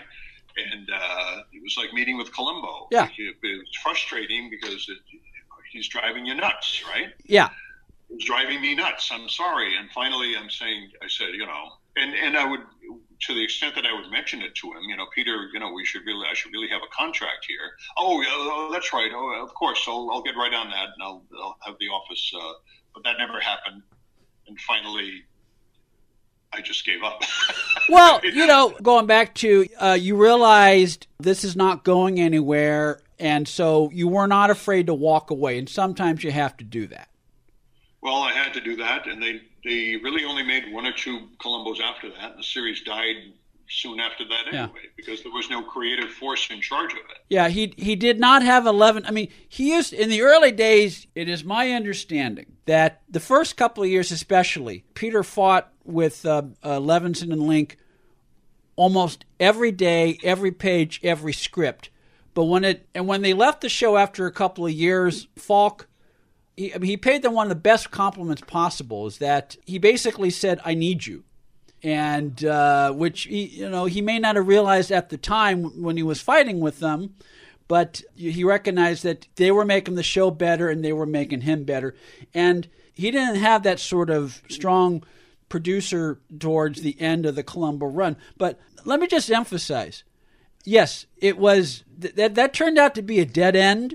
and 0.73 0.89
uh, 1.03 1.43
it 1.53 1.63
was 1.63 1.75
like 1.77 1.93
meeting 1.93 2.17
with 2.17 2.33
Columbo. 2.33 2.89
Yeah. 2.91 3.09
it, 3.19 3.37
it 3.43 3.59
was 3.59 3.75
frustrating 3.83 4.49
because 4.51 4.89
it, 4.89 4.99
he's 5.73 5.89
driving 5.89 6.25
you 6.27 6.35
nuts, 6.35 6.85
right? 6.93 7.09
Yeah. 7.25 7.49
Was 8.19 8.27
driving 8.27 8.61
me 8.61 8.75
nuts. 8.75 9.11
I'm 9.13 9.29
sorry. 9.29 9.77
And 9.77 9.91
finally, 9.91 10.35
I'm 10.37 10.51
saying, 10.51 10.91
I 11.03 11.09
said, 11.09 11.29
you 11.33 11.47
know, 11.47 11.65
and 11.97 12.15
and 12.15 12.37
I 12.37 12.49
would, 12.49 12.61
to 13.21 13.35
the 13.35 13.43
extent 13.43 13.75
that 13.75 13.87
I 13.87 13.93
would 13.93 14.11
mention 14.11 14.43
it 14.43 14.55
to 14.57 14.69
him, 14.69 14.83
you 14.89 14.97
know, 14.97 15.07
Peter, 15.15 15.49
you 15.53 15.61
know, 15.61 15.73
we 15.73 15.85
should 15.85 16.03
really, 16.07 16.27
I 16.31 16.35
should 16.35 16.53
really 16.53 16.69
have 16.69 16.83
a 16.83 16.97
contract 16.97 17.47
here. 17.49 17.73
Oh, 17.97 18.21
yeah, 18.21 18.29
oh, 18.31 18.71
that's 18.73 18.93
right. 18.93 19.11
Oh, 19.13 19.43
of 19.43 19.55
course. 19.55 19.85
I'll, 19.89 20.09
I'll 20.13 20.23
get 20.23 20.37
right 20.37 20.53
on 20.55 20.71
that, 20.71 20.89
and 20.95 21.03
I'll, 21.03 21.25
I'll 21.43 21.57
have 21.65 21.77
the 21.81 21.87
office. 21.89 22.33
Uh, 22.35 22.53
but 22.95 23.05
that 23.05 23.17
never 23.19 23.41
happened. 23.41 23.83
And 24.47 24.59
finally, 24.61 25.25
I 26.53 26.61
just 26.61 26.85
gave 26.85 27.03
up. 27.03 27.23
Well, 27.91 28.21
you 28.23 28.47
know, 28.47 28.77
going 28.83 29.07
back 29.07 29.35
to 29.37 29.67
uh, 29.79 29.97
you 29.99 30.15
realized 30.15 31.07
this 31.19 31.43
is 31.43 31.57
not 31.57 31.85
going 31.85 32.21
anywhere, 32.21 33.01
and 33.19 33.49
so 33.49 33.89
you 33.95 34.09
were 34.09 34.27
not 34.27 34.51
afraid 34.51 34.89
to 34.89 34.95
walk 34.95 35.31
away. 35.31 35.57
And 35.57 35.67
sometimes 35.67 36.23
you 36.23 36.31
have 36.31 36.55
to 36.59 36.65
do 36.65 36.87
that. 36.89 37.09
Well, 38.01 38.17
I 38.17 38.33
had 38.33 38.55
to 38.55 38.61
do 38.61 38.77
that, 38.77 39.07
and 39.07 39.23
they 39.23 39.43
they 39.65 39.97
really 40.03 40.25
only 40.25 40.43
made 40.43 40.73
one 40.73 40.87
or 40.87 40.93
two 40.93 41.29
Columbos 41.41 41.81
after 41.81 42.09
that. 42.11 42.37
The 42.37 42.43
series 42.45 42.83
died 42.83 43.17
soon 43.71 44.01
after 44.01 44.25
that 44.25 44.45
Yeah. 44.53 44.63
anyway, 44.65 44.81
because 44.97 45.23
there 45.23 45.33
was 45.33 45.51
no 45.51 45.63
creative 45.63 46.11
force 46.11 46.49
in 46.51 46.61
charge 46.61 46.93
of 46.93 47.01
it. 47.01 47.19
Yeah, 47.29 47.49
he 47.49 47.75
he 47.77 47.97
did 47.97 48.19
not 48.21 48.43
have 48.43 48.67
eleven. 48.67 49.05
I 49.05 49.11
mean, 49.11 49.29
he 49.49 49.75
used 49.75 49.93
in 49.93 50.09
the 50.11 50.23
early 50.23 50.53
days. 50.53 51.07
It 51.15 51.29
is 51.29 51.45
my 51.45 51.73
understanding 51.73 52.47
that 52.67 53.03
the 53.11 53.21
first 53.21 53.57
couple 53.57 53.83
of 53.83 53.91
years, 53.91 54.13
especially, 54.13 54.85
Peter 54.95 55.23
fought 55.23 55.73
with 55.85 56.25
uh, 56.25 56.43
uh, 56.63 56.79
Levinson 56.79 57.33
and 57.33 57.43
Link 57.43 57.77
almost 58.77 59.25
every 59.41 59.73
day, 59.73 60.19
every 60.23 60.53
page, 60.53 61.01
every 61.03 61.33
script. 61.33 61.91
But 62.35 62.45
when 62.45 62.65
it 62.65 62.89
and 62.95 63.09
when 63.09 63.23
they 63.23 63.35
left 63.35 63.61
the 63.61 63.69
show 63.69 63.97
after 63.97 64.27
a 64.27 64.33
couple 64.33 64.67
of 64.67 64.73
years, 64.73 65.27
Falk. 65.37 65.88
He, 66.59 66.75
I 66.75 66.79
mean, 66.79 66.91
he 66.91 66.97
paid 66.97 67.23
them 67.23 67.35
one 67.35 67.47
of 67.47 67.51
the 67.51 67.55
best 67.55 67.93
compliments 67.93 68.43
possible. 68.45 69.07
Is 69.07 69.19
that 69.19 69.57
he 69.65 69.79
basically 69.79 70.31
said, 70.31 70.61
"I 70.65 70.75
need 70.75 71.07
you," 71.07 71.23
and 71.85 72.45
uh, 72.45 72.91
which 72.93 73.23
he, 73.23 73.45
you 73.45 73.71
know 73.71 73.85
he 73.85 74.03
may 74.03 74.19
not 74.19 74.35
have 74.35 74.49
realized 74.49 74.91
at 74.91 75.09
the 75.09 75.19
time 75.19 75.81
when 75.81 75.97
he 75.97 76.03
was 76.03 76.21
fighting 76.21 76.59
with 76.59 76.81
them, 76.81 77.15
but 77.69 78.03
he 78.17 78.43
recognized 78.43 79.05
that 79.05 79.29
they 79.37 79.53
were 79.53 79.65
making 79.65 79.95
the 79.95 80.03
show 80.03 80.33
better 80.33 80.69
and 80.69 80.85
they 80.85 80.93
were 80.93 81.07
making 81.07 81.43
him 81.43 81.63
better, 81.63 81.95
and 82.35 82.67
he 82.93 83.13
didn't 83.13 83.37
have 83.37 83.63
that 83.63 83.79
sort 83.79 84.11
of 84.11 84.43
strong 84.49 85.05
producer 85.49 86.19
towards 86.41 86.83
the 86.83 87.01
end 87.01 87.25
of 87.25 87.37
the 87.37 87.45
Columbo 87.45 87.87
run. 87.87 88.17
But 88.37 88.59
let 88.85 88.99
me 88.99 89.07
just 89.07 89.31
emphasize, 89.31 90.03
yes, 90.65 91.07
it 91.19 91.39
was 91.39 91.85
th- 92.01 92.17
that 92.17 92.35
that 92.35 92.53
turned 92.53 92.79
out 92.79 92.97
to 92.97 93.03
be 93.03 93.21
a 93.21 93.25
dead 93.25 93.55
end, 93.55 93.95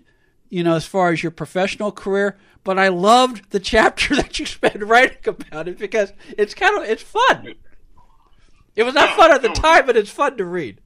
you 0.53 0.63
know, 0.63 0.75
as 0.75 0.85
far 0.85 1.11
as 1.11 1.23
your 1.23 1.31
professional 1.31 1.91
career. 1.91 2.37
But 2.63 2.77
I 2.79 2.87
loved 2.89 3.49
the 3.51 3.59
chapter 3.73 4.15
that 4.15 4.37
you 4.39 4.45
spent 4.45 4.81
writing 4.83 5.17
about 5.25 5.67
it 5.67 5.77
because 5.79 6.13
it's 6.37 6.53
kind 6.53 6.77
of 6.77 6.83
it's 6.89 7.03
fun. 7.03 7.55
It 8.75 8.83
was 8.83 8.93
not 8.93 9.09
Yeah, 9.09 9.15
fun 9.17 9.31
at 9.31 9.41
the 9.41 9.49
no. 9.49 9.53
time, 9.55 9.85
but 9.85 9.97
it's 9.97 10.09
fun 10.09 10.37
to 10.37 10.45
read. 10.45 10.79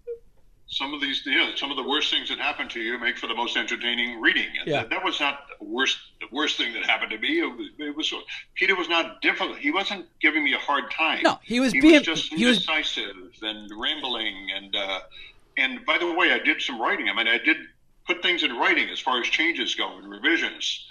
some 0.69 0.93
of 0.93 0.99
these, 0.99 1.25
you 1.25 1.37
know, 1.37 1.55
some 1.55 1.71
of 1.71 1.77
the 1.77 1.87
worst 1.87 2.11
things 2.11 2.27
that 2.29 2.37
happen 2.39 2.67
to 2.67 2.79
you 2.81 2.99
make 2.99 3.17
for 3.17 3.27
the 3.27 3.33
most 3.35 3.55
entertaining 3.55 4.19
reading. 4.19 4.47
And 4.59 4.67
Yeah. 4.67 4.81
that, 4.81 4.89
that 4.89 5.03
was 5.03 5.17
not 5.19 5.45
the 5.59 5.65
worst, 5.65 5.97
the 6.19 6.27
worst 6.31 6.57
thing 6.57 6.73
that 6.73 6.85
happened 6.85 7.11
to 7.11 7.17
me. 7.19 7.39
It 7.39 7.45
was, 7.45 7.67
it 7.79 7.95
was 7.95 8.13
Peter 8.55 8.75
was 8.75 8.89
not 8.89 9.21
difficult. 9.21 9.57
He 9.59 9.71
wasn't 9.71 10.05
giving 10.19 10.43
me 10.43 10.53
a 10.53 10.57
hard 10.57 10.91
time. 10.91 11.21
No, 11.23 11.39
he 11.43 11.59
was 11.61 11.71
he 11.71 11.79
being- 11.79 11.93
was 11.93 12.03
just 12.03 12.33
he 12.33 12.45
was- 12.45 12.57
indecisive 12.57 13.15
and 13.41 13.69
rambling. 13.79 14.35
And 14.55 14.75
uh, 14.75 14.99
and 15.57 15.85
by 15.85 15.97
the 15.99 16.11
way, 16.13 16.31
I 16.33 16.39
did 16.39 16.61
some 16.61 16.81
writing. 16.81 17.07
I 17.09 17.13
mean, 17.15 17.27
I 17.29 17.37
did 17.37 17.57
put 18.07 18.21
things 18.21 18.43
in 18.43 18.55
writing 18.55 18.89
as 18.89 18.99
far 18.99 19.19
as 19.19 19.27
changes 19.27 19.75
go 19.75 19.97
and 19.97 20.09
revisions. 20.09 20.87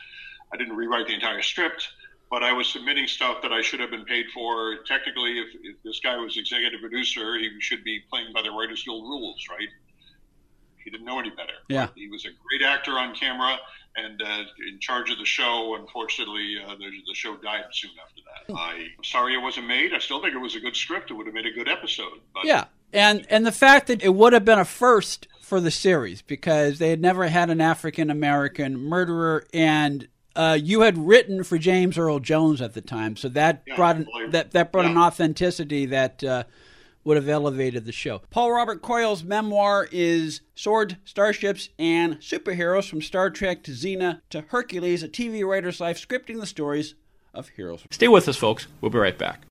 I 0.53 0.57
didn't 0.57 0.77
rewrite 0.77 1.07
the 1.07 1.15
entire 1.15 1.43
script. 1.43 1.89
But 2.29 2.43
I 2.43 2.53
was 2.53 2.67
submitting 2.67 3.07
stuff 3.07 3.41
that 3.43 3.53
I 3.53 3.63
should 3.63 3.79
have 3.79 3.93
been 3.93 4.05
paid 4.05 4.27
for. 4.35 4.79
Technically, 4.85 5.39
if, 5.39 5.47
if 5.63 5.77
this 5.85 6.01
guy 6.01 6.17
was 6.17 6.37
executive 6.37 6.81
producer, 6.81 7.39
he 7.39 7.51
should 7.61 7.85
be 7.85 8.01
playing 8.11 8.33
by 8.35 8.43
the 8.43 8.51
Writers 8.51 8.83
Guild 8.83 9.05
rules, 9.05 9.47
right? 9.49 9.69
he 10.87 10.91
didn't 10.91 11.05
know 11.05 11.19
any 11.19 11.31
better. 11.31 11.53
Yeah. 11.69 11.89
He 11.97 12.09
was 12.09 12.25
a 12.25 12.29
great 12.47 12.63
actor 12.65 12.93
on 12.93 13.13
camera 13.13 13.59
and 13.97 14.23
uh, 14.23 14.45
in 14.71 14.79
charge 14.79 15.11
of 15.11 15.19
the 15.19 15.25
show. 15.25 15.77
Unfortunately, 15.81 16.55
uh, 16.65 16.77
the, 16.77 16.91
the 17.09 17.15
show 17.15 17.37
died 17.39 17.65
soon 17.73 17.91
after 18.01 18.21
that. 18.25 18.57
I'm 18.57 19.03
sorry 19.03 19.35
it 19.35 19.43
wasn't 19.43 19.67
made. 19.67 19.93
I 19.93 19.99
still 19.99 20.23
think 20.23 20.35
it 20.35 20.39
was 20.39 20.55
a 20.55 20.61
good 20.61 20.77
script. 20.77 21.11
It 21.11 21.15
would 21.15 21.27
have 21.27 21.35
made 21.35 21.45
a 21.45 21.51
good 21.51 21.69
episode. 21.69 22.21
But 22.33 22.45
Yeah, 22.45 22.67
and 22.93 23.27
and 23.29 23.45
the 23.45 23.51
fact 23.51 23.89
that 23.89 24.01
it 24.01 24.15
would 24.15 24.33
have 24.33 24.45
been 24.45 24.61
a 24.61 24.65
first 24.65 25.27
for 25.47 25.61
the 25.61 25.71
series 25.71 26.23
because 26.23 26.81
they 26.81 26.91
had 26.91 27.01
never 27.01 27.29
had 27.29 27.51
an 27.51 27.61
African 27.61 28.11
American 28.11 28.77
murderer, 28.77 29.45
and 29.55 30.09
uh, 30.35 30.59
you 30.61 30.81
had 30.81 30.99
written 30.99 31.45
for 31.45 31.57
James 31.57 31.97
Earl 31.97 32.19
Jones 32.19 32.61
at 32.61 32.75
the 32.75 32.81
time, 32.81 33.17
so 33.17 33.29
that 33.29 33.63
Yeah, 33.65 33.77
brought 33.77 33.97
an, 33.97 34.09
that 34.31 34.51
that 34.51 34.73
brought 34.73 34.87
an 34.87 34.99
authenticity 34.99 35.87
that. 35.87 36.23
Uh, 36.23 36.45
would 37.05 37.17
have 37.17 37.29
elevated 37.29 37.85
the 37.85 37.93
show. 37.93 38.21
Paul 38.31 38.51
Robert 38.51 38.83
Coyle's 38.83 39.23
memoir 39.23 39.87
is 39.93 40.41
Swords, 40.57 40.97
Starships, 41.05 41.69
and 41.79 42.19
Superheroes 42.19 42.91
from 42.91 43.01
Star 43.01 43.31
Trek 43.31 43.63
to 43.63 43.71
Xena 43.71 44.23
to 44.31 44.41
Hercules, 44.41 45.05
a 45.05 45.09
TV 45.09 45.47
writer's 45.47 45.79
life 45.81 46.05
scripting 46.05 46.41
the 46.41 46.47
stories 46.47 46.97
of 47.33 47.51
heroes. 47.51 47.85
Stay 47.93 48.09
with 48.09 48.27
us, 48.27 48.37
folks. 48.37 48.67
We'll 48.81 48.91
be 48.91 48.99
right 48.99 49.17
back. 49.17 49.43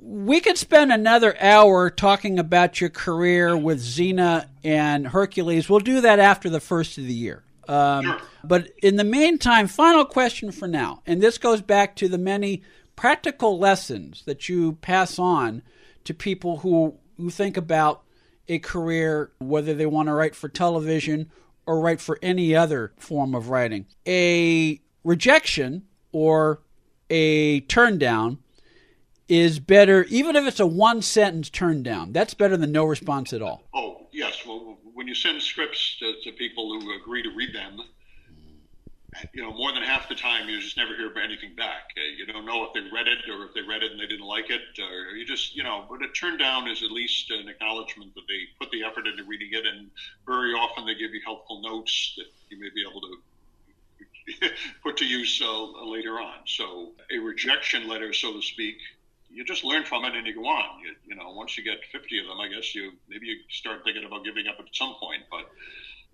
We 0.00 0.40
could 0.40 0.58
spend 0.58 0.92
another 0.92 1.36
hour 1.40 1.90
talking 1.90 2.38
about 2.38 2.80
your 2.80 2.90
career 2.90 3.56
with 3.56 3.80
Xena 3.80 4.48
and 4.64 5.06
Hercules. 5.06 5.68
We'll 5.68 5.80
do 5.80 6.00
that 6.00 6.18
after 6.18 6.48
the 6.48 6.60
first 6.60 6.98
of 6.98 7.04
the 7.04 7.14
year. 7.14 7.44
Um, 7.66 8.04
Sure. 8.04 8.18
But 8.44 8.70
in 8.82 8.96
the 8.96 9.04
meantime, 9.04 9.66
final 9.66 10.04
question 10.04 10.52
for 10.52 10.68
now, 10.68 11.02
and 11.06 11.20
this 11.20 11.38
goes 11.38 11.60
back 11.60 11.96
to 11.96 12.08
the 12.08 12.18
many 12.18 12.62
practical 12.96 13.58
lessons 13.58 14.22
that 14.26 14.48
you 14.48 14.72
pass 14.74 15.18
on 15.18 15.62
to 16.04 16.14
people 16.14 16.58
who, 16.58 16.94
who 17.16 17.30
think 17.30 17.56
about 17.56 18.02
a 18.48 18.58
career, 18.58 19.32
whether 19.38 19.74
they 19.74 19.86
want 19.86 20.08
to 20.08 20.14
write 20.14 20.34
for 20.34 20.48
television 20.48 21.30
or 21.66 21.80
write 21.80 22.00
for 22.00 22.18
any 22.22 22.56
other 22.56 22.92
form 22.96 23.34
of 23.34 23.50
writing. 23.50 23.86
A 24.06 24.80
rejection 25.04 25.84
or 26.12 26.62
a 27.10 27.60
turn 27.60 27.98
down 27.98 28.38
is 29.28 29.58
better, 29.58 30.04
even 30.04 30.36
if 30.36 30.46
it's 30.46 30.60
a 30.60 30.66
one 30.66 31.02
sentence 31.02 31.50
turn 31.50 31.82
down. 31.82 32.12
That's 32.12 32.34
better 32.34 32.56
than 32.56 32.72
no 32.72 32.84
response 32.84 33.32
at 33.32 33.42
all. 33.42 33.62
Oh, 33.74 34.06
yes. 34.12 34.44
Well, 34.46 34.78
when 34.94 35.06
you 35.06 35.14
send 35.14 35.40
scripts 35.42 35.96
to, 35.98 36.14
to 36.24 36.32
people 36.32 36.68
who 36.68 36.96
agree 36.96 37.22
to 37.22 37.30
read 37.30 37.54
them, 37.54 37.80
you 39.32 39.42
know, 39.42 39.52
more 39.52 39.72
than 39.72 39.82
half 39.82 40.08
the 40.08 40.14
time 40.14 40.48
you 40.48 40.60
just 40.60 40.76
never 40.76 40.94
hear 40.94 41.10
anything 41.22 41.54
back. 41.56 41.90
Uh, 41.96 42.00
you 42.16 42.26
don't 42.26 42.44
know 42.44 42.64
if 42.64 42.72
they 42.74 42.80
read 42.80 43.08
it 43.08 43.18
or 43.30 43.46
if 43.46 43.54
they 43.54 43.62
read 43.62 43.82
it 43.82 43.90
and 43.90 44.00
they 44.00 44.06
didn't 44.06 44.26
like 44.26 44.50
it, 44.50 44.60
or 44.78 45.16
you 45.16 45.24
just, 45.24 45.56
you 45.56 45.62
know, 45.62 45.86
but 45.88 46.02
a 46.02 46.08
turn 46.08 46.38
down 46.38 46.68
is 46.68 46.82
at 46.82 46.90
least 46.90 47.30
an 47.30 47.48
acknowledgement 47.48 48.14
that 48.14 48.22
they 48.28 48.40
put 48.60 48.70
the 48.70 48.84
effort 48.84 49.06
into 49.06 49.24
reading 49.24 49.48
it, 49.52 49.66
and 49.66 49.90
very 50.26 50.52
often 50.52 50.86
they 50.86 50.94
give 50.94 51.12
you 51.12 51.20
helpful 51.24 51.62
notes 51.62 52.14
that 52.16 52.26
you 52.50 52.60
may 52.60 52.68
be 52.74 52.84
able 52.88 53.00
to 53.00 54.50
put 54.82 54.96
to 54.98 55.06
use 55.06 55.40
uh, 55.42 55.84
later 55.86 56.20
on. 56.20 56.40
So 56.46 56.92
a 57.10 57.18
rejection 57.18 57.88
letter, 57.88 58.12
so 58.12 58.34
to 58.34 58.42
speak, 58.42 58.76
you 59.38 59.44
just 59.44 59.62
learn 59.62 59.84
from 59.84 60.04
it 60.04 60.16
and 60.16 60.26
you 60.26 60.34
go 60.34 60.46
on. 60.46 60.80
You, 60.82 60.90
you 61.06 61.14
know, 61.14 61.30
once 61.30 61.56
you 61.56 61.62
get 61.62 61.78
50 61.92 62.18
of 62.18 62.26
them, 62.26 62.40
I 62.40 62.48
guess 62.48 62.74
you 62.74 62.90
maybe 63.08 63.28
you 63.28 63.36
start 63.50 63.82
thinking 63.84 64.02
about 64.02 64.24
giving 64.24 64.48
up 64.48 64.56
at 64.58 64.66
some 64.72 64.94
point, 64.98 65.22
but 65.30 65.46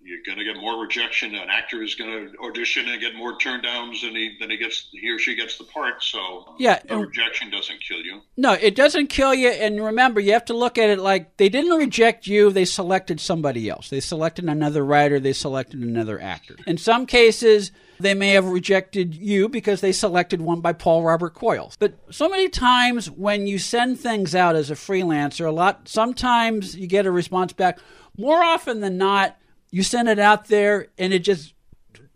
you're 0.05 0.19
going 0.23 0.37
to 0.37 0.43
get 0.43 0.61
more 0.61 0.79
rejection. 0.79 1.33
An 1.33 1.49
actor 1.49 1.81
is 1.81 1.95
going 1.95 2.29
to 2.29 2.37
audition 2.39 2.87
and 2.87 3.01
get 3.01 3.15
more 3.15 3.37
turn 3.39 3.63
downs 3.63 4.03
than 4.03 4.15
he 4.15 4.37
than 4.39 4.51
he 4.51 4.57
gets 4.57 4.87
he 4.91 5.09
or 5.09 5.17
she 5.17 5.35
gets 5.35 5.57
the 5.57 5.63
part. 5.63 6.03
So 6.03 6.53
Yeah, 6.59 6.79
the 6.87 6.97
rejection 6.97 7.49
doesn't 7.49 7.81
kill 7.81 8.01
you. 8.01 8.21
No, 8.37 8.53
it 8.53 8.75
doesn't 8.75 9.07
kill 9.07 9.33
you. 9.33 9.49
And 9.49 9.83
remember, 9.83 10.19
you 10.19 10.33
have 10.33 10.45
to 10.45 10.53
look 10.53 10.77
at 10.77 10.91
it 10.91 10.99
like 10.99 11.37
they 11.37 11.49
didn't 11.49 11.75
reject 11.75 12.27
you, 12.27 12.51
they 12.51 12.65
selected 12.65 13.19
somebody 13.19 13.67
else. 13.67 13.89
They 13.89 13.99
selected 13.99 14.45
another 14.45 14.85
writer, 14.85 15.19
they 15.19 15.33
selected 15.33 15.79
another 15.79 16.21
actor. 16.21 16.55
In 16.67 16.77
some 16.77 17.07
cases, 17.07 17.71
they 17.99 18.13
may 18.13 18.31
have 18.31 18.45
rejected 18.45 19.15
you 19.15 19.49
because 19.49 19.81
they 19.81 19.91
selected 19.91 20.39
one 20.39 20.61
by 20.61 20.73
Paul 20.73 21.01
Robert 21.01 21.33
Coyle. 21.33 21.71
But 21.79 21.97
so 22.11 22.29
many 22.29 22.47
times 22.49 23.09
when 23.09 23.47
you 23.47 23.57
send 23.57 23.99
things 23.99 24.35
out 24.35 24.55
as 24.55 24.69
a 24.69 24.75
freelancer, 24.75 25.47
a 25.47 25.51
lot 25.51 25.87
sometimes 25.87 26.75
you 26.75 26.85
get 26.85 27.07
a 27.07 27.11
response 27.11 27.53
back. 27.53 27.79
More 28.17 28.43
often 28.43 28.81
than 28.81 28.97
not, 28.97 29.37
you 29.75 29.83
send 29.83 30.07
it 30.07 30.19
out 30.19 30.47
there 30.47 30.87
and 30.97 31.13
it 31.13 31.19
just 31.19 31.53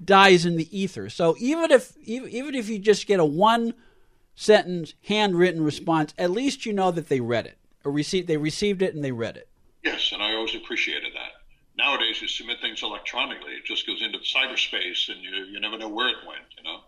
dies 0.01 0.45
in 0.45 0.55
the 0.55 0.79
ether. 0.79 1.09
So 1.09 1.35
even 1.39 1.71
if 1.71 1.91
even, 2.05 2.55
if 2.55 2.69
you 2.69 2.79
just 2.79 3.05
get 3.05 3.19
a 3.19 3.25
one 3.25 3.73
sentence 4.33 4.93
handwritten 5.03 5.61
response, 5.61 6.13
at 6.17 6.31
least 6.31 6.65
you 6.65 6.71
know 6.71 6.89
that 6.91 7.09
they 7.09 7.19
read 7.19 7.47
it 7.47 7.57
or 7.83 7.91
received 7.91 8.29
they 8.29 8.37
received 8.37 8.81
it 8.81 8.95
and 8.95 9.03
they 9.03 9.11
read 9.11 9.35
it. 9.35 9.49
Yes, 9.83 10.11
and 10.13 10.23
I 10.23 10.35
always 10.35 10.55
appreciated 10.55 11.11
that. 11.13 11.31
nowadays 11.77 12.21
you 12.21 12.29
submit 12.29 12.61
things 12.61 12.81
electronically. 12.81 13.51
It 13.51 13.65
just 13.65 13.85
goes 13.85 14.01
into 14.01 14.19
cyberspace, 14.19 15.09
and 15.09 15.21
you 15.21 15.31
you 15.51 15.59
never 15.59 15.77
know 15.77 15.89
where 15.89 16.07
it 16.07 16.15
went. 16.25 16.45
You 16.57 16.63
know. 16.63 16.79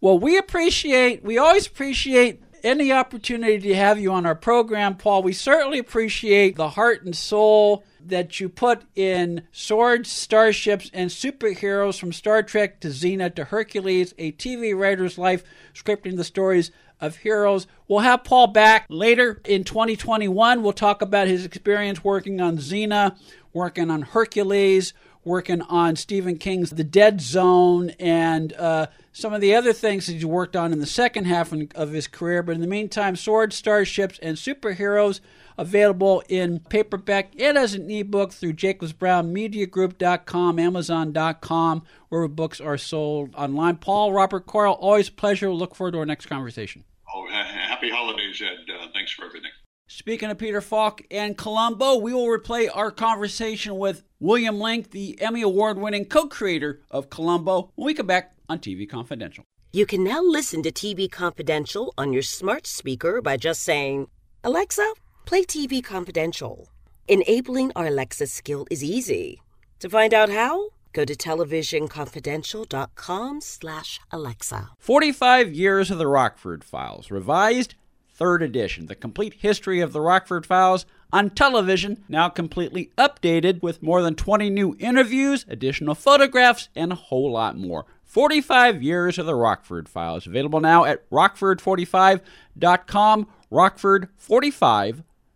Well, 0.00 0.18
we 0.18 0.38
appreciate, 0.38 1.24
we 1.24 1.36
always 1.36 1.66
appreciate 1.66 2.42
any 2.62 2.90
opportunity 2.90 3.58
to 3.68 3.74
have 3.74 3.98
you 3.98 4.12
on 4.12 4.24
our 4.24 4.34
program, 4.34 4.96
Paul. 4.96 5.22
We 5.22 5.34
certainly 5.34 5.78
appreciate 5.78 6.56
the 6.56 6.70
heart 6.70 7.04
and 7.04 7.14
soul 7.14 7.84
that 8.08 8.40
you 8.40 8.48
put 8.48 8.82
in 8.94 9.42
swords, 9.52 10.10
starships, 10.10 10.90
and 10.92 11.10
superheroes 11.10 11.98
from 11.98 12.12
Star 12.12 12.42
Trek 12.42 12.80
to 12.80 12.88
Xena 12.88 13.34
to 13.34 13.44
Hercules, 13.44 14.14
a 14.18 14.32
TV 14.32 14.78
writer's 14.78 15.18
life 15.18 15.44
scripting 15.74 16.16
the 16.16 16.24
stories 16.24 16.70
of 17.00 17.16
heroes. 17.16 17.66
We'll 17.88 18.00
have 18.00 18.24
Paul 18.24 18.48
back 18.48 18.86
later 18.88 19.40
in 19.44 19.64
2021. 19.64 20.62
We'll 20.62 20.72
talk 20.72 21.02
about 21.02 21.26
his 21.26 21.44
experience 21.44 22.02
working 22.02 22.40
on 22.40 22.58
Xena, 22.58 23.16
working 23.52 23.90
on 23.90 24.02
Hercules, 24.02 24.94
working 25.24 25.60
on 25.62 25.96
Stephen 25.96 26.38
King's 26.38 26.70
The 26.70 26.84
Dead 26.84 27.20
Zone, 27.20 27.90
and 27.98 28.52
uh, 28.52 28.86
some 29.12 29.34
of 29.34 29.40
the 29.40 29.54
other 29.54 29.72
things 29.72 30.06
that 30.06 30.12
he's 30.12 30.24
worked 30.24 30.54
on 30.54 30.72
in 30.72 30.78
the 30.78 30.86
second 30.86 31.24
half 31.24 31.52
of 31.74 31.90
his 31.90 32.06
career. 32.06 32.42
But 32.42 32.54
in 32.54 32.60
the 32.60 32.66
meantime, 32.66 33.16
Swords, 33.16 33.56
Starships, 33.56 34.18
and 34.22 34.36
Superheroes 34.36 35.20
available 35.58 36.22
in 36.28 36.60
paperback 36.60 37.32
and 37.40 37.58
as 37.58 37.74
an 37.74 37.90
ebook 37.90 38.32
through 38.32 38.54
jacobsbrownmediagroup.com, 38.54 40.58
amazon.com, 40.58 41.82
where 42.08 42.28
books 42.28 42.60
are 42.60 42.78
sold 42.78 43.34
online. 43.34 43.76
Paul, 43.76 44.12
Robert 44.12 44.46
Coyle, 44.46 44.72
always 44.72 45.08
a 45.08 45.12
pleasure. 45.12 45.52
Look 45.52 45.74
forward 45.74 45.92
to 45.92 45.98
our 45.98 46.06
next 46.06 46.26
conversation. 46.26 46.84
Oh, 47.14 47.28
happy 47.30 47.90
holidays, 47.90 48.42
Ed. 48.42 48.72
Uh, 48.72 48.88
thanks 48.92 49.12
for 49.12 49.24
everything. 49.24 49.50
Speaking 49.88 50.30
of 50.30 50.38
Peter 50.38 50.60
Falk 50.60 51.02
and 51.12 51.38
Columbo, 51.38 51.96
we 51.96 52.12
will 52.12 52.26
replay 52.26 52.68
our 52.74 52.90
conversation 52.90 53.78
with 53.78 54.02
William 54.18 54.58
Link, 54.58 54.90
the 54.90 55.20
Emmy 55.20 55.42
Award 55.42 55.78
winning 55.78 56.06
co 56.06 56.26
creator 56.26 56.80
of 56.90 57.08
Columbo, 57.08 57.70
when 57.76 57.86
we 57.86 57.94
come 57.94 58.06
back 58.06 58.32
on 58.48 58.58
TV 58.58 58.88
Confidential. 58.88 59.44
You 59.72 59.86
can 59.86 60.02
now 60.02 60.22
listen 60.22 60.62
to 60.64 60.72
TV 60.72 61.10
Confidential 61.10 61.94
on 61.96 62.12
your 62.12 62.22
smart 62.22 62.66
speaker 62.66 63.22
by 63.22 63.36
just 63.36 63.62
saying, 63.62 64.08
Alexa, 64.42 64.92
play 65.26 65.42
TV 65.42 65.84
Confidential. 65.84 66.70
Enabling 67.08 67.72
our 67.76 67.88
Alexa 67.88 68.28
skill 68.28 68.66
is 68.70 68.82
easy. 68.82 69.42
To 69.80 69.90
find 69.90 70.14
out 70.14 70.30
how, 70.30 70.70
go 70.92 71.04
to 71.04 71.14
televisionconfidential.com 71.14 73.40
slash 73.40 74.00
Alexa. 74.12 74.70
45 74.78 75.52
years 75.52 75.90
of 75.90 75.98
the 75.98 76.06
Rockford 76.06 76.62
Files, 76.64 77.10
revised 77.10 77.74
third 78.08 78.40
edition, 78.42 78.86
the 78.86 78.94
complete 78.94 79.34
history 79.34 79.80
of 79.80 79.92
the 79.92 80.00
Rockford 80.00 80.46
Files 80.46 80.86
on 81.12 81.30
television, 81.30 82.04
now 82.08 82.28
completely 82.28 82.92
updated 82.96 83.62
with 83.62 83.82
more 83.82 84.02
than 84.02 84.14
20 84.14 84.48
new 84.48 84.76
interviews, 84.78 85.44
additional 85.48 85.96
photographs, 85.96 86.68
and 86.74 86.92
a 86.92 86.96
whole 86.96 87.32
lot 87.32 87.58
more. 87.58 87.84
45 88.04 88.82
years 88.82 89.18
of 89.18 89.26
the 89.26 89.34
Rockford 89.34 89.88
Files, 89.88 90.26
available 90.26 90.60
now 90.60 90.84
at 90.84 91.10
rockford45.com, 91.10 93.26
rockford45.com. 93.52 95.04